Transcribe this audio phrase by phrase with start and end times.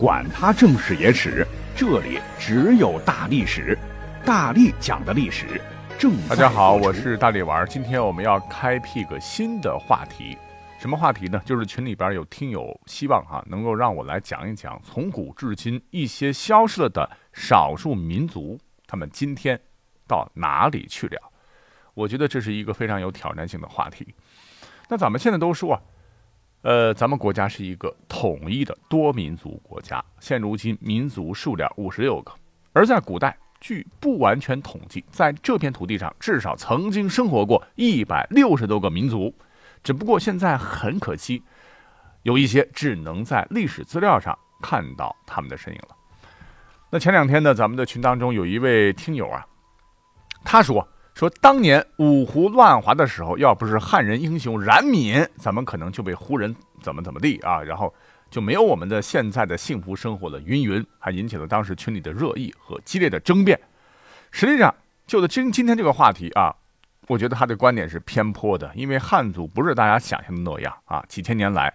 [0.00, 3.76] 管他正史野史，这里只有大历史，
[4.24, 5.60] 大力讲的历史
[5.98, 7.66] 正大家好，我是大力丸。
[7.68, 10.38] 今天我们要开辟个新的话题，
[10.78, 11.38] 什么话题呢？
[11.44, 19.60] 就是群里边有听友希望哈、能够让我来讲一讲从古至今一些消失了的少数民族，他们今天
[20.08, 21.20] 到哪里去了？
[21.92, 24.14] 我觉得这是一个非常有挑战性的话题。
[24.88, 25.82] 那咱们现在都说啊，
[26.62, 32.32] 呃，咱们国家是一个统一的多民族国家，现如今民族数量五十六个，
[32.74, 39.34] 而在古代，据不完全统计，在这片土地上至少曾经生活过一百六十多个民族，
[39.82, 41.42] 只不过现在很可惜，
[42.24, 45.96] 有一些只能在历史资料上看到他们的身影了。
[46.90, 49.46] 那前两天呢，咱们的群当中有一位听友啊，
[50.44, 57.92] 他说说当年五胡乱华的时候，要不是汉人英雄冉闵，咱们可能就被胡人怎么怎么地啊，然后
[58.30, 60.40] 就没有我们的现在的幸福生活了。
[60.40, 63.60] 云云还引起了当时群里的热议和激烈的争辩。
[64.30, 64.74] 实际上，
[65.06, 66.54] 就的今今天这个话题啊，
[67.08, 71.04] 我觉得他的观点是偏颇的，因为汉族不是大家想象的那样啊。
[71.08, 71.74] 几千年来，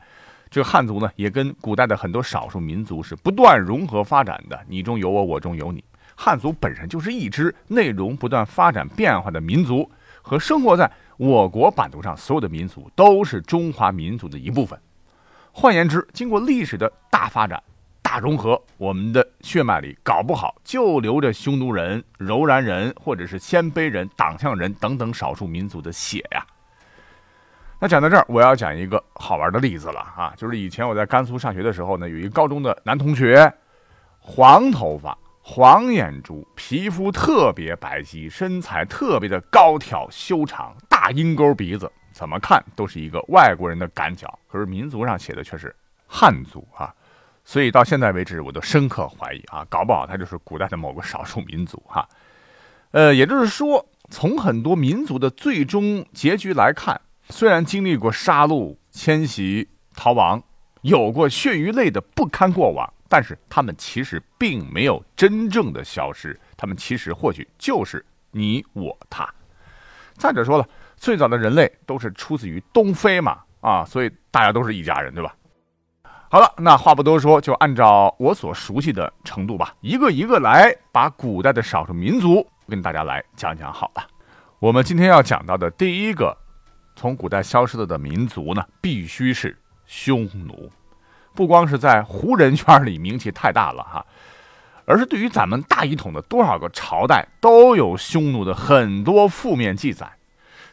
[0.50, 5.84] 这个汉族呢，也跟古代的很多少数民族是不断融合发展的，你中有我，我中有你。
[6.16, 9.90] 汉族本身就是一支内容不断发展变化的民族，
[10.22, 14.80] 和生活在我国版图上所有的民族都是中华民族的一部分。
[15.52, 17.62] 换言之，经过历史的大发展、
[18.02, 26.46] 大融合，我们的血脉里搞不好就流着匈奴人、柔然人，或者是鲜卑人、党项人等等少数民族的血呀。
[27.80, 33.54] 那讲到这儿，我要讲一个好玩的例子了啊，就是以前我在甘肃上学的时候呢，有一个高中的男同学，
[34.20, 44.40] 黄头发、黄眼珠，皮肤特别白皙，身材特别的高挑修长，大鹰钩鼻子，怎么看都是一个外国人的赶脚。
[44.48, 45.74] 可是民族上写的却是
[46.08, 46.92] 汉族啊，
[47.44, 52.10] 所以到现在为止，我都深刻怀疑啊，搞不好他就是古代的某个少数民族哈、
[52.90, 60.42] 呃，也就是说，从很多民族的最终结局来看，虽然经历过杀戮、迁徙、逃亡，
[60.86, 69.28] 有过血鱼类的不堪过往，但是他们其实并没有真正的消失，他们其实或许就是你我他。
[70.14, 75.36] 再者说了，最早的人类都是出自于东非嘛，啊，所以大家都是一家人，对吧？
[76.30, 84.06] 好了，那话不多说，就按照我所熟悉的程度吧，一个一个来把古代的少数民族跟大家来讲讲好了。
[84.60, 86.38] 我们今天要讲到的第一个
[86.96, 90.72] 从古代消失了的民族呢，必须是匈奴。
[91.34, 94.06] 不光是在胡人圈里名气太大了哈，
[94.86, 100.10] 而是对于咱们大一统的多少个朝代都有匈奴的很多负面记载。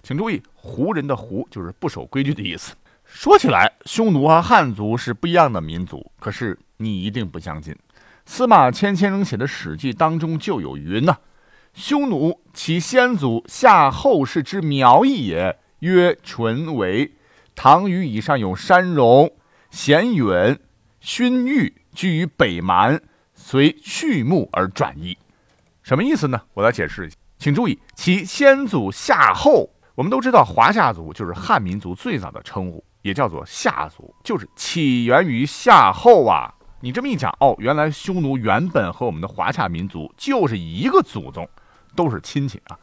[0.05, 2.75] 请注意，胡人的“胡”就是不守规矩的意思。
[3.05, 7.77] 说起来，匈奴和汉族是不一样的民族，可是你一定不相信。
[8.25, 11.17] 司马迁先生写的《史记》当中就有云呐、
[11.75, 17.12] 匈奴其先祖夏后氏之苗裔也，曰淳为。
[17.62, 19.31] 唐虞以上有山戎、
[19.71, 20.59] 咸允、
[20.99, 23.00] 勋玉居于北蛮，
[23.37, 25.17] 随畜牧而转移。
[25.81, 26.43] 什么意思呢？
[26.55, 36.53] 我来解释一下，请注意，其先祖夏后，我们都知道华夏族就是汉民族最早的称呼，也叫做夏族，就是起源于夏后啊。
[36.81, 41.49] 你这么一讲，哦，原来匈奴原本和我们的华夏民族就是一个祖宗，
[41.94, 42.77] 都是亲戚啊。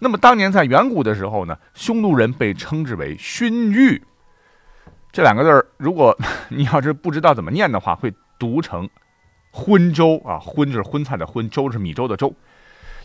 [0.00, 4.02] 那么当年在远古的时候呢，匈奴人被称之为勋玉，
[5.12, 6.16] 这两个字儿，如果
[6.50, 8.88] 你要是不知道怎么念的话，会读成
[9.50, 12.34] 昏粥啊，昏就是荤菜的荤，粥是米粥的粥，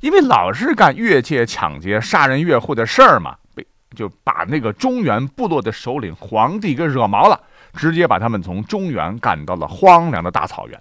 [0.02, 7.40] 因为老是干越界、抢劫、杀人越货的事儿嘛，被就把那个中原部落的首领皇帝给惹毛了，
[7.74, 10.80] 直接把他们从中原赶到了荒凉的大草原。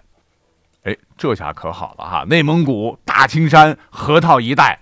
[0.85, 4.79] 哎，这下可好了哈，内蒙古、大青山、河套一带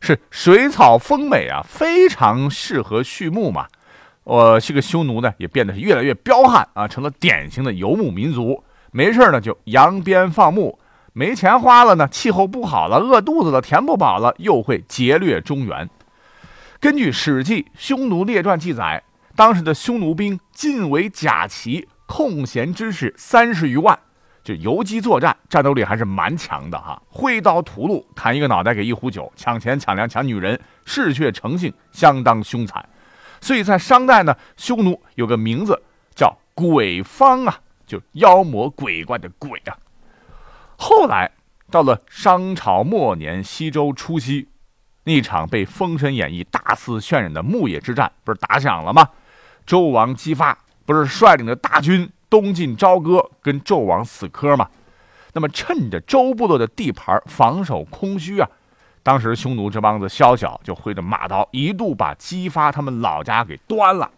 [0.00, 3.66] 是水草丰美啊，非常适合畜牧嘛。
[4.24, 8.62] 呃，这个匈奴呢，也变得是越来越彪悍啊，成了典型的游牧民族。
[8.90, 10.78] 没事呢，就扬鞭放牧，
[11.12, 15.88] 没钱花了呢，气候不好了，饿肚子了，填不饱了，又会劫掠中原。
[16.80, 19.02] 根据《史记·匈奴列传》记载，
[19.34, 23.98] 当时的匈奴兵尽为甲骑，空闲之士三十余万，
[24.48, 26.98] 这游击作战，战斗力还是蛮强的哈。
[27.10, 32.82] 挥刀屠戮，砍一个脑袋给一壶酒，抢钱、抢粮、抢女人，嗜血成性，相当凶残。
[33.42, 35.78] 所以在商代呢，匈奴有个名字
[36.14, 39.76] 叫鬼方啊，就妖魔鬼怪的鬼啊。
[40.78, 41.30] 后来
[41.70, 44.48] 到了商朝末年，西周初期，
[45.04, 49.10] 那场被《封神演义》大肆渲染的牧野之战不是打响了吗？
[49.66, 50.56] 周王姬发
[50.86, 54.68] 不是率领着大军东晋朝歌跟纣王死磕嘛。
[55.32, 58.48] 那么趁着周部落的地盘防守空虚啊，
[59.02, 64.10] 当时匈奴这帮子宵小就挥着马刀，一度把姬发他们老家给端了。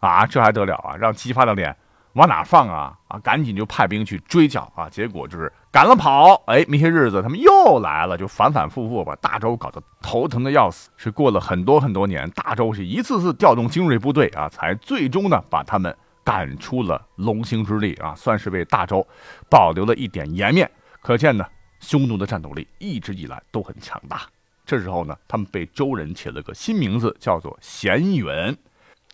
[0.00, 0.94] 啊，这还得了啊！
[0.96, 1.74] 让姬发的脸
[2.12, 2.96] 往哪放啊？
[3.08, 4.88] 啊，赶紧就派兵去追剿啊！
[4.88, 6.34] 结果就是赶了跑。
[6.46, 10.88] 哎，那些日子他们又来了，就反反复复把大周搞得头疼的要死。
[10.96, 15.96] 是过了很多很多年，大周是一次次调动精锐部队啊，才最终呢把他们
[16.28, 19.06] 赶出了龙兴之地啊，算是为大周
[19.48, 20.70] 保留了一点颜面。
[21.00, 21.46] 可见呢，
[21.80, 24.26] 匈奴的战斗力一直以来都很强大。
[24.66, 28.54] 这时候呢，他们被周人起了个新名字，叫做咸远。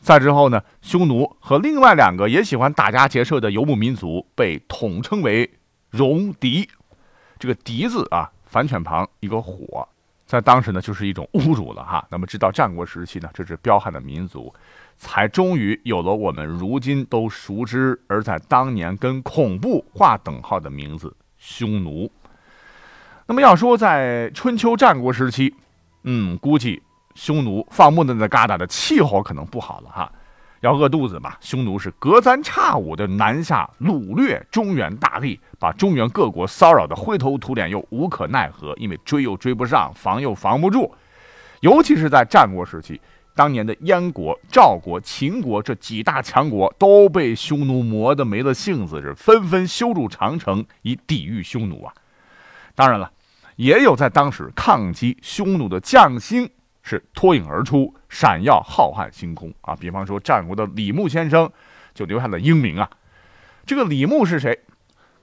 [0.00, 5.48] 再之后呢，匈奴和另外两个也喜欢打家劫舍的游牧民族被统称为
[5.92, 6.68] 戎狄。
[7.38, 9.88] 这个“狄”字啊，反犬旁一个火，
[10.34, 12.04] 在当时呢就是一种侮辱了哈。
[12.10, 14.52] 那么直到战国时期呢，这支彪悍的民族
[14.96, 22.10] 才终于有了我们如今都熟知，而在当年跟恐怖划等号的名字——匈奴。
[23.26, 25.54] 那么要说在春秋战国时期，
[26.02, 26.82] 嗯，估计。
[27.16, 30.12] 匈奴放牧的那旮瘩的气候可能不好了哈，
[30.64, 31.34] 要饿肚子嘛。
[31.40, 40.90] 匈奴是隔三差五的南下掳掠中原大地，把中原各国骚扰的灰头土脸又无可奈何，因为追又追不上，防又防不住。
[41.60, 42.98] 尤其是在战国时期，
[43.34, 51.92] 当年的燕国、赵国、秦国这几大强国都被匈奴磨得没了性子，是纷纷修筑长城以抵御匈奴啊。
[52.74, 53.12] 当然了，
[53.56, 56.48] 也有在当时抗击匈奴的将星。
[56.86, 59.74] 是脱颖而出，闪耀浩瀚星空啊！
[59.74, 61.50] 比方说战国的李牧先生，
[61.94, 62.88] 就留下了英名啊。
[63.64, 64.56] 这个李牧是谁？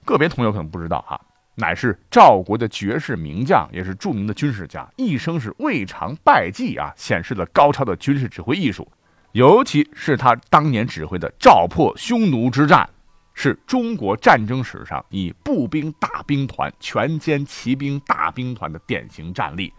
[0.04, 1.20] 个别同学可能不知道哈，
[1.54, 8.90] 乃是赵国的绝世名将，也是著名的军事家，一生是未尝败绩啊，显示了高超的军事指挥艺术。
[9.30, 12.90] 尤其是他当年指挥的赵破匈奴之战，
[13.34, 19.72] 是中国战争史上以步兵大兵团全歼骑兵大兵团的典型战例。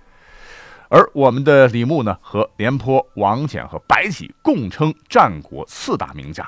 [0.94, 6.48] 而我们的李牧呢，和廉颇、王翦和白起共称战国四大名将。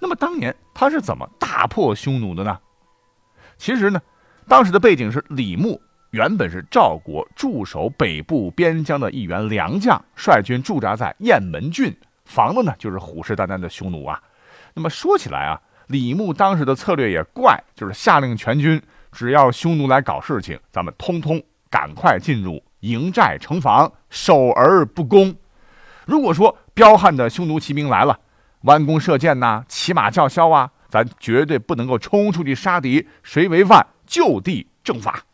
[0.00, 2.58] 那么当年他是怎么大破匈奴的呢？
[3.58, 4.00] 其实呢，
[4.48, 5.78] 当时的背景是李牧
[6.12, 11.94] 原本是赵国驻守北部边疆的一员良将，率军驻扎在雁门郡，
[12.24, 14.18] 防的呢就是虎视眈眈的匈奴啊。
[14.72, 18.80] 那么说起来啊，李牧当时的策略也怪，就是下令全军，
[19.12, 22.62] 只要匈奴来搞事情，咱们通通赶快进入。
[22.86, 25.34] 营寨城防，守而不攻。
[26.06, 28.18] 如果说彪悍的匈奴骑兵来了，
[28.62, 35.24] 弯弓射箭呐，骑马叫嚣啊，咱绝对不能够冲出去杀敌，谁违犯就地正法。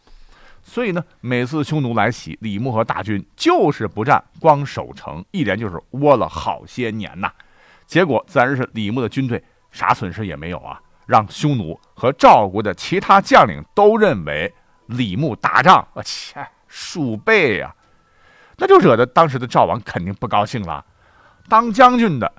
[0.62, 7.30] 所以呢，每次匈奴来袭，李牧和大军就是不战，光守城，一连就是窝了好些年呐。
[7.86, 14.54] 结果自然是李牧的军队啥损失也没有啊，让匈奴和赵国的其他将领都认为
[14.86, 16.46] 李牧打仗，我切。
[16.74, 17.74] 数倍呀，
[18.56, 20.82] 那就惹得当时的赵王肯定不高兴了。
[21.46, 22.32] 当将军的，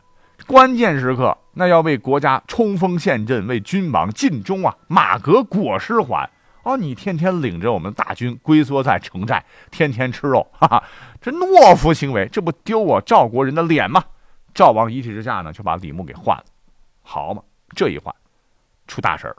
[0.47, 4.75] 关键时刻那要为国家冲锋陷阵，为君王尽忠啊！
[4.88, 6.27] 马革裹尸还
[6.63, 10.83] 哦，你天天领着我们大军龟缩在城寨，天天吃肉，哈哈，
[11.21, 14.03] 这懦夫行为，这不丢我赵国人的脸吗？
[14.51, 16.44] 赵王一气之下呢，就把李牧给换了。
[17.03, 17.44] 好嘛，
[17.75, 18.15] 这一换，
[18.88, 19.36] 出大事儿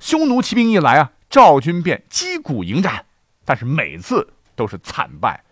[0.00, 3.04] 匈奴骑兵一来啊，赵军便击鼓迎战。
[3.44, 5.42] 但是每次都是惨败，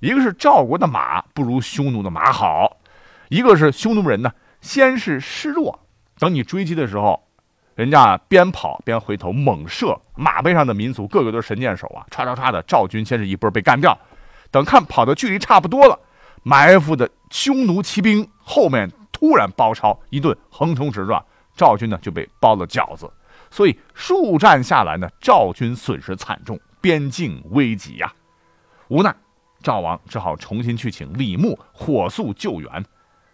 [0.00, 2.78] 一个是赵国的马不如匈奴的马好，
[3.28, 5.78] 一个是匈奴人呢先是示弱，
[6.18, 7.28] 等你追击的时候，
[7.74, 13.96] 人家边跑边回头猛射，马背上的民族个个都是神箭手啊，唰唰唰的，赵军先是一波被干掉，
[14.50, 15.98] 等看跑的距离差不多了，
[16.42, 21.24] 埋伏的匈奴骑兵后面突然包抄一顿横冲直撞，
[21.54, 23.10] 赵军呢就被包了饺子，
[23.50, 26.58] 所以数战下来呢，赵军损失惨重。
[26.84, 28.12] 边境危急呀，
[28.88, 29.16] 无奈
[29.62, 32.84] 赵王只好重新去请李牧火速救援，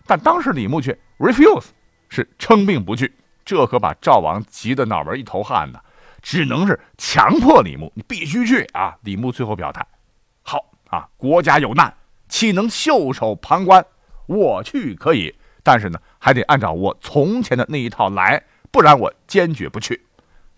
[0.06, 1.64] 但当时李牧却 refuse，
[2.08, 3.12] 是称病不去，
[3.44, 5.80] 这可把赵王急得脑门一头汗呐，
[6.22, 8.96] 只能是强迫李牧，你必须去啊！
[9.02, 9.84] 李牧最后表态：
[10.42, 11.92] 好啊，国家有难，
[12.28, 13.84] 岂能袖手旁观？
[14.26, 20.06] 我去可以，但是呢，还得按照我从前的那一套来，不然我坚决不去。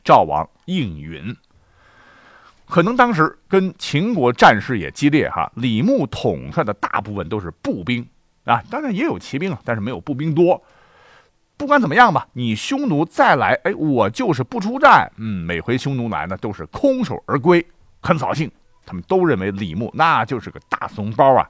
[0.04, 1.34] 赵王应允。
[2.66, 8.06] 可能当时跟秦国战事也激烈哈，李牧统帅的大部分都是步兵
[8.44, 10.62] 啊，当然也有骑兵啊，但是没有步兵多。
[11.56, 15.10] 不管怎么样吧，你匈奴再来，哎，我就是不出战。
[15.16, 17.64] 嗯，每回匈奴来呢，都是空手而归，
[18.00, 18.50] 很扫兴。
[18.84, 21.48] 他们都认为李牧那就是个大怂包啊。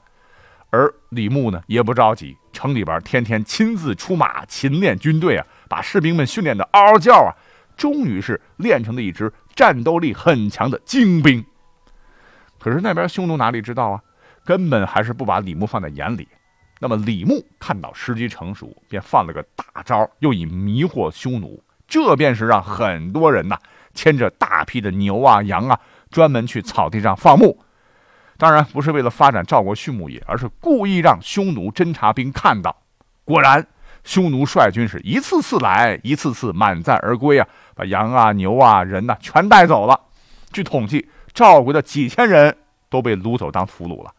[0.69, 7.33] 而李牧呢，也不着急，城里边天天亲自出马，勤练军队啊，把士兵们训练的嗷嗷叫啊，
[7.75, 11.45] 终于是练成了一支战斗力很强的精兵。
[12.59, 14.01] 可是那边匈奴哪里知道啊，
[14.45, 16.29] 根本还是不把李牧放在眼里。
[16.79, 21.63] 那么李牧看到时机成熟，便放了个大招，又以迷惑匈奴。
[21.87, 23.59] 这便是让很多人呐
[23.95, 25.79] 牵着大批的牛啊羊啊，
[26.11, 27.59] 专门去草地上放牧。
[28.39, 32.77] 当然不是为了发展赵国畜牧业，而是故意让匈奴侦察兵看到。
[33.25, 33.65] 果然，
[34.05, 40.01] 匈奴率军是一次次来，一次次满载而归啊，把羊啊牛啊人呐全带走了。
[40.53, 42.57] 据统计，赵国的几千人
[42.91, 44.13] 都被掳走当俘虏了。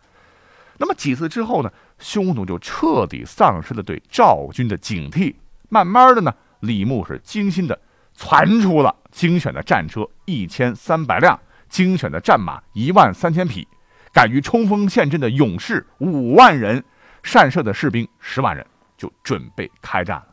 [0.77, 1.71] 那么几次之后呢？
[1.99, 5.33] 匈奴就彻底丧失了对赵军的警惕。
[5.69, 7.79] 慢慢的呢，李牧是精心的
[8.13, 13.65] 攒出了精选的战车一千三百辆，精选的战马一万三千匹，
[14.11, 16.83] 敢于冲锋陷阵的勇士五万人，
[17.21, 18.65] 善射的士兵十万人，
[19.03, 20.27] 就准备开战了。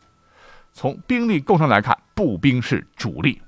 [0.73, 3.43] 从兵力构成来看，步兵是主力。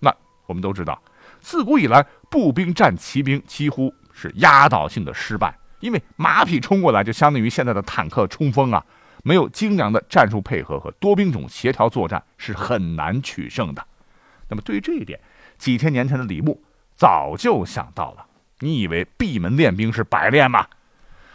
[0.00, 0.12] 那
[0.46, 1.00] 我们都知道，
[1.40, 5.56] 自古以来，步兵战骑兵几乎是压倒性的失败。
[5.78, 8.84] 因为马匹冲过来就相当于现在的坦克冲锋啊，
[9.22, 13.86] 没有精良的战术配合和多兵种协调作战是很难取胜的。
[14.48, 15.20] 那么对于这一点，
[15.56, 16.60] 几千年前的李牧
[16.96, 18.26] 早就想到了。
[18.58, 20.66] 你以为闭门练兵是白练吗？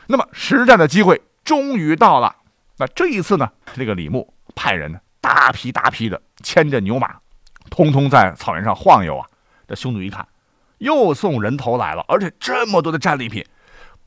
[0.07, 2.35] 那么实战的机会终于到了。
[2.79, 7.17] 那这一次呢，这个李牧派人呢大批大批的牵着牛马，
[7.69, 9.27] 通通在草原上晃悠啊。
[9.67, 10.25] 这匈奴一看，
[10.77, 13.45] 又送人头来了，而且这么多的战利品。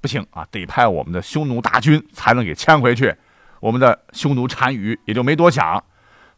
[0.00, 3.14] 不行啊，得派我们的匈奴大军才能给牵回去。
[3.60, 5.84] 我们的匈奴单于也就没多想，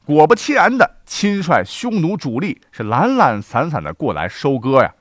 [0.05, 4.93] 果不其然的亲率匈奴主力是懒懒散散的过来收割呀。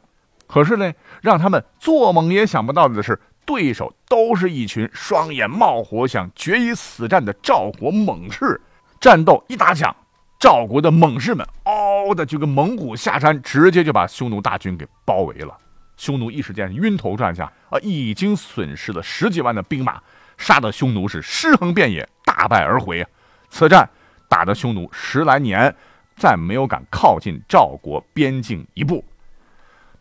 [0.45, 8.59] 可是呢，让他们做梦也想不到的是，对手都是一群双眼冒火、想决一死战的赵国猛士。
[8.99, 9.93] 战斗一打响，
[10.39, 15.57] 赵国的猛士们嗷的就跟猛虎下山，直接就把匈奴大军给包围了。
[15.97, 20.01] 匈奴一时间晕头转向啊，已经损失了十几万的兵马，
[20.37, 23.09] 杀得匈奴是尸横遍野，大败而回啊！
[23.49, 23.87] 此战
[24.27, 25.73] 打得匈奴十来年
[26.15, 29.03] 再没有敢靠近赵国边境一步。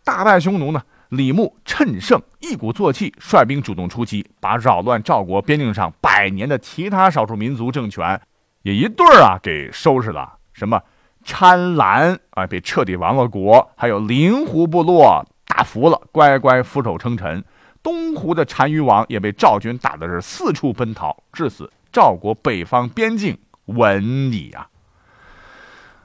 [0.04, 8.18] 大败匈奴呢，李牧趁胜一鼓作气，率兵主动出击，把扰乱赵国边境上百年的其他少数民族政权
[8.62, 10.38] 也一对儿啊给收拾了。
[10.54, 10.80] 什么
[11.22, 15.22] 参兰啊，被彻底亡了国；还有灵狐部落。
[15.44, 17.44] 打服了，乖乖俯首称臣。
[17.82, 24.02] 东湖的单于王也被赵军打的是四处奔逃，至此赵国北方边境稳
[24.32, 24.66] 矣啊。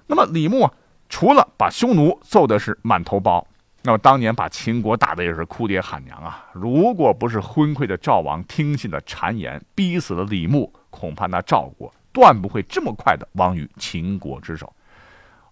[0.08, 0.74] 那么李牧啊，
[1.08, 3.48] 除了把匈奴揍的是满头包，
[3.84, 6.46] 那么当年把秦国打的也是哭爹喊娘啊。
[6.52, 14.74] 如果不是昏聩的赵王听信了谗言，逼死了李牧，恐怕那赵国断不会这么快的亡于秦国之手。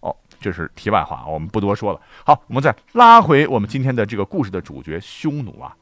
[0.01, 2.01] 哦这是题外话，我们不多说了。
[2.25, 5.75] 好，我们再拉回我们今天的这个故事的主角匈奴啊。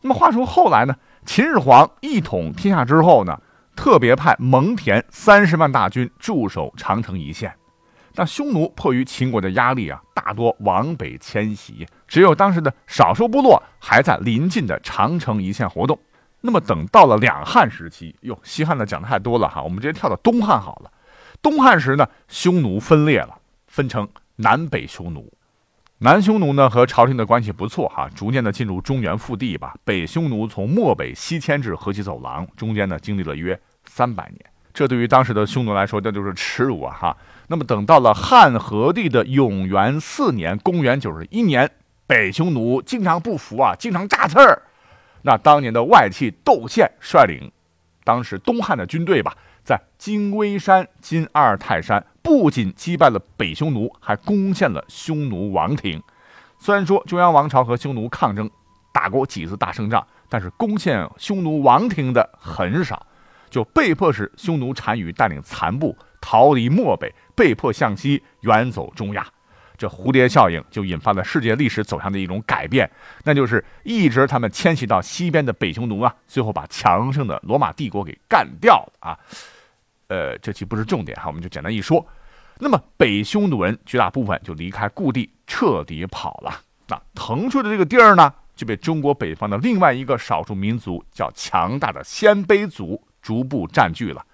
[0.00, 3.38] 那么话说后来呢，秦始皇一统天下之后呢，
[3.76, 7.54] 特别派蒙恬三十万大军驻守长城一线。
[8.20, 15.98] 那匈奴迫于秦国的压力啊，大多往北迁徙，只有当时的少数部落还在临近的长城一线活动。
[16.42, 20.92] 那么等到了两汉时期，哟，西汉的讲的太多了哈，我们直接跳到东汉好了。
[21.40, 23.38] 东汉时呢，匈奴分裂了。
[23.66, 25.32] 分成南北匈奴，
[26.00, 29.74] 南匈奴呢和朝廷的关系不错哈，逐渐的进入中原腹地吧。
[29.82, 34.38] 北匈奴从漠北西迁至河西走廊，中间呢经历了约三百年，
[34.80, 37.14] 这对于当时的匈奴来说，那就是耻辱啊哈。
[37.48, 41.70] 那么等到了汉和帝的永元四年（公元九十一年），
[42.08, 44.62] 北匈奴经常不服啊，经常炸刺儿。
[45.20, 47.52] 那当年的外戚窦宪率领
[48.04, 49.36] 当时东汉的军队吧。
[49.62, 56.02] 在金微山（今二泰山）不仅击败了北匈奴，还攻陷了匈奴王庭。
[56.58, 58.48] 虽然说中央王朝和匈奴抗争
[58.94, 63.06] 打过几次大胜仗，但是攻陷匈奴王庭的很少，
[63.50, 69.26] 就被迫使匈奴单于带领残部逃离漠北，被迫向西远走中亚。
[69.76, 72.90] 这蝴蝶效应就引发了世界历史走向的一种改变，
[73.24, 79.18] 那就是一直他们迁徙到西边的北匈奴啊，最后把强盛的罗马帝国给干掉了啊。
[80.08, 82.06] 呃，这期不是重点哈，我们就简单一说。
[82.58, 86.60] 那么北匈奴人绝大部分就离开故地，彻底跑了。
[86.86, 94.24] 那腾出的这个地儿呢，就被中国北方的另外一个少数民族叫强大的鲜卑族逐步占据了。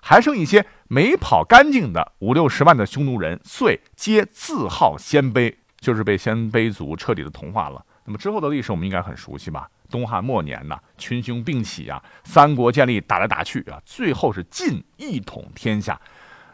[0.00, 7.84] 还剩一些没跑干净的五六十万的匈奴人，遂皆自号鲜卑，就是被鲜卑族彻底的同化了。
[8.04, 9.68] 那么之后的历史我们应该很熟悉吧？
[9.88, 16.00] 东汉末年呢，群雄并起啊，三国建立，打来打去啊，最后是晋一统天下。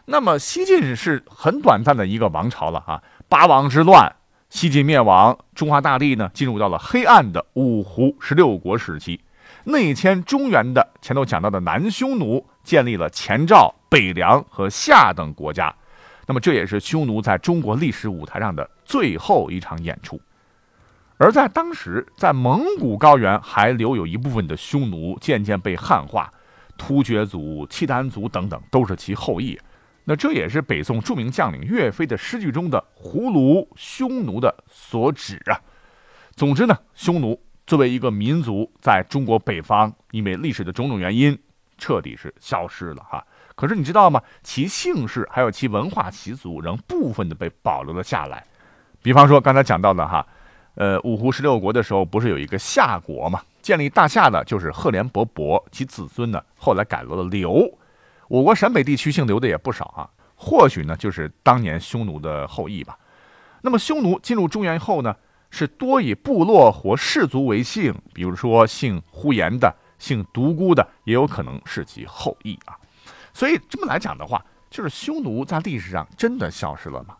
[0.04, 4.14] 那么西晋是很短暂的一个王朝了啊，八王之乱，
[4.50, 9.20] 西晋灭亡，中华大地呢进入到了黑暗的五胡十六国时期，
[9.68, 15.74] 内迁中原的前头讲到的南匈奴建立了前赵、北凉和夏等国家，
[16.26, 20.18] 那么这也是匈奴在中国历史舞台上的最后一场演出。
[21.18, 26.32] 而在当时，在蒙古高原还留有一部分的匈奴渐渐被汉化，
[26.78, 29.58] 突厥族、契丹族等等都是其后裔。
[30.04, 35.60] 那这也是北宋著名将领岳飞的诗句中的“胡虏匈奴”的所指啊。
[36.34, 41.38] 总之呢，匈奴作为一个民族，在中国北方因为历史的种种原因，
[41.76, 43.22] 彻底是消失了哈。
[43.54, 44.22] 可是你知道吗？
[44.42, 48.42] 其姓氏还有其文化习俗仍部分的被保留了下来。
[49.02, 50.26] 比方说刚才讲到的哈。
[50.76, 53.42] 呃，五胡十六国的时候，不是有一个夏国嘛？
[53.60, 57.68] 建立大夏的就是赫连勃勃，其子孙呢，后来改了刘。
[58.28, 62.96] 我国陕北地区姓刘的也不少啊，或许呢，就是当年匈奴的后裔吧。
[63.60, 65.16] 那么匈奴进入中原后呢，
[65.50, 72.76] 是多以部落或氏族为姓，比如说姓呼延的、姓独孤的，也有可能是其后裔啊。
[73.32, 77.16] 所以这么来讲的话，就是匈奴在历史上真的消失了吗？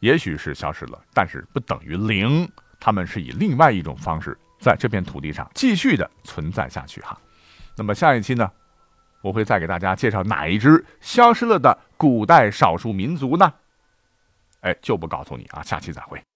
[0.00, 2.48] 也许是消失了，但是不等于零。
[2.78, 7.18] 他们是以另外一种方式在这片土地上继续的存在下去哈。
[7.74, 8.48] 那么下一期呢，
[9.22, 13.52] 我会再给大家介绍哪一支消失了的古代少数民族呢？
[14.60, 16.26] 哎，就不告诉你啊，下期再会。